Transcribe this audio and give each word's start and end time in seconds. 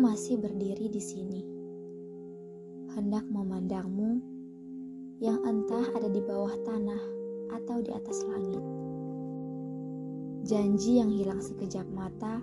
masih 0.00 0.42
berdiri 0.42 0.90
di 0.90 0.98
sini, 0.98 1.42
hendak 2.98 3.22
memandangmu 3.30 4.18
yang 5.22 5.38
entah 5.46 5.86
ada 5.94 6.10
di 6.10 6.18
bawah 6.18 6.50
tanah 6.66 7.02
atau 7.54 7.78
di 7.78 7.94
atas 7.94 8.26
langit. 8.26 8.64
Janji 10.42 10.98
yang 10.98 11.14
hilang 11.14 11.38
sekejap 11.38 11.86
mata 11.94 12.42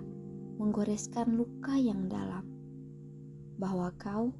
menggoreskan 0.56 1.36
luka 1.36 1.76
yang 1.76 2.08
dalam, 2.08 2.46
bahwa 3.60 3.92
kau 4.00 4.32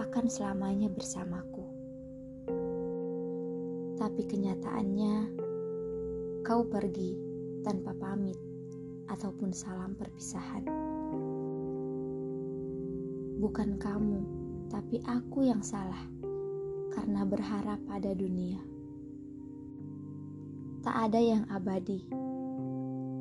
akan 0.00 0.26
selamanya 0.30 0.88
bersamaku. 0.88 1.66
Tapi 4.00 4.22
kenyataannya, 4.24 5.16
kau 6.46 6.64
pergi 6.64 7.18
tanpa 7.66 7.92
pamit 7.98 8.40
ataupun 9.12 9.52
salam 9.52 9.92
perpisahan. 9.92 10.89
Bukan 13.40 13.80
kamu, 13.80 14.20
tapi 14.68 15.00
aku 15.08 15.48
yang 15.48 15.64
salah 15.64 16.04
karena 16.92 17.24
berharap 17.24 17.80
pada 17.88 18.12
dunia. 18.12 18.60
Tak 20.84 21.08
ada 21.08 21.16
yang 21.16 21.48
abadi, 21.48 22.04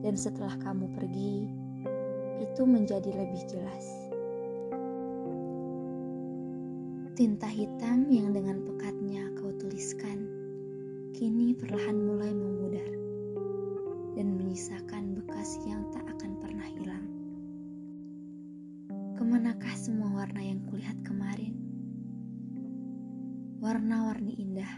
dan 0.03 0.19
setelah 0.19 0.59
kamu 0.59 0.91
pergi, 0.91 1.47
itu 2.43 2.61
menjadi 2.67 3.15
lebih 3.15 3.47
jelas. 3.47 3.85
Tinta 7.15 7.47
hitam 7.47 8.11
yang 8.11 8.35
dengan 8.35 8.59
pekatnya 8.67 9.23
kau 9.39 9.55
tuliskan, 9.55 10.27
kini 11.15 11.55
perlahan 11.55 11.95
mulai 11.95 12.35
memudar 12.35 12.91
dan 14.19 14.35
menyisakan 14.35 15.15
bekas 15.15 15.63
yang 15.63 15.87
tak 15.95 16.08
Ke 19.59 19.67
manakah 19.67 19.75
semua 19.75 20.23
warna 20.23 20.39
yang 20.39 20.63
kulihat 20.71 20.95
kemarin? 21.03 21.51
Warna-warni 23.59 24.39
indah 24.39 24.71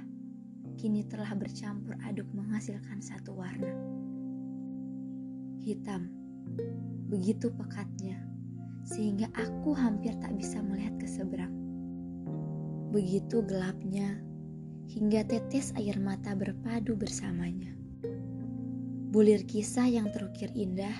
kini 0.74 1.06
telah 1.06 1.38
bercampur 1.38 1.94
aduk 2.02 2.26
menghasilkan 2.34 2.98
satu 2.98 3.30
warna. 3.38 3.78
Hitam, 5.62 6.10
begitu 7.14 7.54
pekatnya, 7.54 8.26
sehingga 8.82 9.30
aku 9.38 9.78
hampir 9.78 10.18
tak 10.18 10.34
bisa 10.34 10.58
melihat 10.66 10.98
ke 10.98 11.06
seberang. 11.06 11.54
Begitu 12.90 13.46
gelapnya, 13.46 14.18
hingga 14.90 15.30
tetes 15.30 15.78
air 15.78 16.02
mata 16.02 16.34
berpadu 16.34 16.98
bersamanya. 16.98 17.70
Bulir 19.14 19.46
kisah 19.46 19.86
yang 19.86 20.10
terukir 20.10 20.50
indah, 20.58 20.98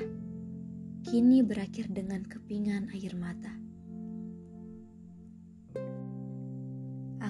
kini 1.02 1.42
berakhir 1.42 1.90
dengan 1.90 2.22
kepingan 2.30 2.94
air 2.94 3.18
mata. 3.18 3.71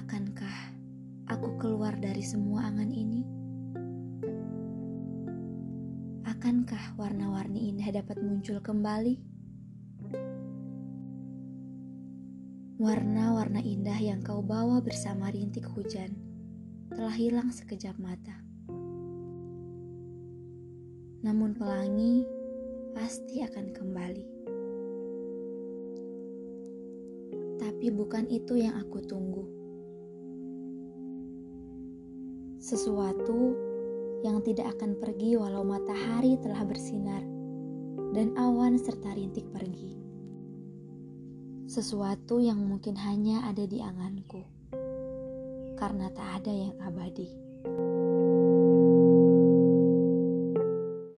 Akankah 0.02 0.74
aku 1.30 1.62
keluar 1.62 1.94
dari 1.94 2.26
semua 2.26 2.66
angan 2.66 2.90
ini? 2.90 3.22
Akankah 6.26 6.98
warna-warni 6.98 7.70
indah 7.70 8.02
dapat 8.02 8.18
muncul 8.18 8.58
kembali? 8.58 9.14
Warna-warna 12.82 13.62
indah 13.62 13.94
yang 14.02 14.26
kau 14.26 14.42
bawa 14.42 14.82
bersama 14.82 15.30
rintik 15.30 15.70
hujan 15.70 16.18
telah 16.90 17.14
hilang 17.14 17.54
sekejap 17.54 17.94
mata. 18.02 18.42
Namun 21.22 21.54
pelangi 21.54 22.26
pasti 22.90 23.46
akan 23.46 23.66
kembali. 23.70 24.26
Tapi 27.62 27.86
bukan 27.94 28.26
itu 28.34 28.58
yang 28.58 28.74
aku 28.82 28.98
tunggu 29.06 29.61
sesuatu 32.62 33.58
yang 34.22 34.38
tidak 34.46 34.78
akan 34.78 34.94
pergi 35.02 35.34
walau 35.34 35.66
matahari 35.66 36.38
telah 36.38 36.62
bersinar 36.62 37.26
dan 38.14 38.38
awan 38.38 38.78
serta 38.78 39.18
rintik 39.18 39.50
pergi. 39.50 39.98
Sesuatu 41.66 42.38
yang 42.38 42.62
mungkin 42.62 42.94
hanya 42.94 43.50
ada 43.50 43.66
di 43.66 43.82
anganku, 43.82 44.46
karena 45.74 46.06
tak 46.14 46.38
ada 46.38 46.54
yang 46.54 46.78
abadi. 46.78 47.01